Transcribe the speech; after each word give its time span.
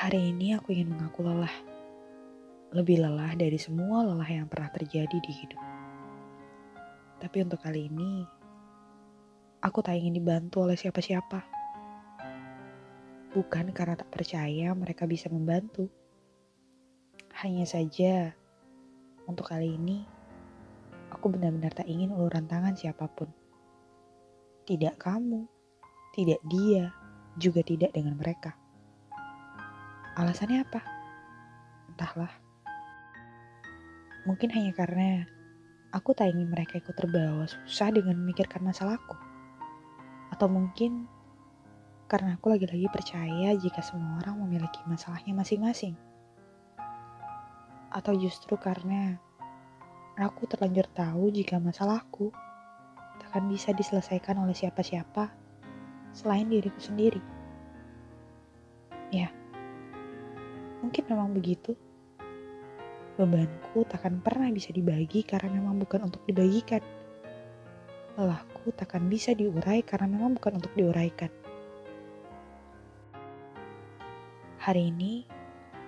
Hari 0.00 0.32
ini 0.32 0.56
aku 0.56 0.72
ingin 0.72 0.96
mengaku 0.96 1.20
lelah. 1.20 1.52
Lebih 2.72 3.04
lelah 3.04 3.36
dari 3.36 3.60
semua 3.60 4.00
lelah 4.00 4.32
yang 4.32 4.48
pernah 4.48 4.72
terjadi 4.72 5.12
di 5.12 5.28
hidup. 5.28 5.60
Tapi 7.20 7.44
untuk 7.44 7.60
kali 7.60 7.84
ini, 7.92 8.24
aku 9.60 9.84
tak 9.84 10.00
ingin 10.00 10.16
dibantu 10.16 10.64
oleh 10.64 10.72
siapa-siapa. 10.72 11.44
Bukan 13.36 13.76
karena 13.76 13.92
tak 13.92 14.08
percaya 14.08 14.72
mereka 14.72 15.04
bisa 15.04 15.28
membantu. 15.28 15.92
Hanya 17.44 17.68
saja, 17.68 18.32
untuk 19.28 19.52
kali 19.52 19.76
ini, 19.76 20.08
aku 21.12 21.28
benar-benar 21.28 21.76
tak 21.76 21.84
ingin 21.84 22.08
uluran 22.08 22.48
tangan 22.48 22.72
siapa 22.72 23.04
pun. 23.04 23.28
Tidak 24.64 24.96
kamu, 24.96 25.44
tidak 26.16 26.40
dia, 26.48 26.88
juga 27.36 27.60
tidak 27.60 27.92
dengan 27.92 28.16
mereka. 28.16 28.56
Alasannya 30.20 30.60
apa? 30.68 30.84
Entahlah. 31.88 32.28
Mungkin 34.28 34.52
hanya 34.52 34.76
karena 34.76 35.24
aku 35.96 36.12
tak 36.12 36.28
ingin 36.28 36.52
mereka 36.52 36.76
ikut 36.76 36.92
terbawa 36.92 37.48
susah 37.48 37.88
dengan 37.88 38.20
memikirkan 38.20 38.60
masalahku. 38.60 39.16
Atau 40.28 40.52
mungkin 40.52 41.08
karena 42.04 42.36
aku 42.36 42.52
lagi-lagi 42.52 42.84
percaya 42.92 43.56
jika 43.56 43.80
semua 43.80 44.20
orang 44.20 44.44
memiliki 44.44 44.84
masalahnya 44.84 45.32
masing-masing. 45.32 45.96
Atau 47.88 48.12
justru 48.20 48.60
karena 48.60 49.16
aku 50.20 50.44
terlanjur 50.44 50.84
tahu 50.92 51.32
jika 51.32 51.56
masalahku 51.56 52.28
takkan 53.24 53.48
bisa 53.48 53.72
diselesaikan 53.72 54.36
oleh 54.36 54.52
siapa-siapa 54.52 55.32
selain 56.12 56.44
diriku 56.52 56.76
sendiri. 56.76 57.24
Ya, 59.08 59.32
mungkin 60.80 61.04
memang 61.08 61.32
begitu. 61.32 61.76
Bebanku 63.20 63.84
takkan 63.84 64.24
pernah 64.24 64.48
bisa 64.48 64.72
dibagi 64.72 65.20
karena 65.24 65.60
memang 65.60 65.76
bukan 65.76 66.08
untuk 66.08 66.24
dibagikan. 66.24 66.80
Lelahku 68.16 68.72
takkan 68.72 69.06
bisa 69.12 69.36
diurai 69.36 69.84
karena 69.84 70.08
memang 70.08 70.40
bukan 70.40 70.56
untuk 70.56 70.72
diuraikan. 70.72 71.28
Hari 74.60 74.92
ini, 74.92 75.24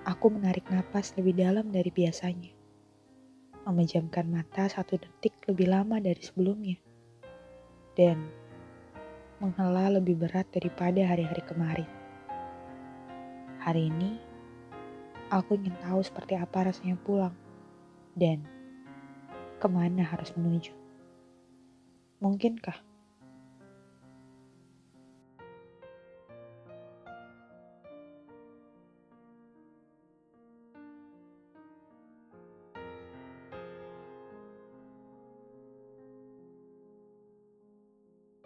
aku 0.09 0.33
menarik 0.33 0.65
napas 0.73 1.13
lebih 1.17 1.37
dalam 1.37 1.69
dari 1.69 1.93
biasanya. 1.93 2.53
Memejamkan 3.69 4.29
mata 4.33 4.65
satu 4.69 4.97
detik 4.97 5.37
lebih 5.45 5.69
lama 5.69 6.01
dari 6.01 6.20
sebelumnya. 6.25 6.81
Dan 7.93 8.29
menghela 9.45 9.93
lebih 10.01 10.17
berat 10.20 10.48
daripada 10.53 11.05
hari-hari 11.05 11.43
kemarin. 11.45 11.91
Hari 13.61 13.93
ini, 13.93 14.32
aku 15.33 15.57
ingin 15.57 15.73
tahu 15.81 16.05
seperti 16.05 16.37
apa 16.37 16.69
rasanya 16.69 17.01
pulang 17.01 17.33
dan 18.13 18.45
ke 19.57 19.69
mana 19.71 20.05
harus 20.05 20.29
menuju. 20.37 20.77
Mungkinkah 22.21 22.92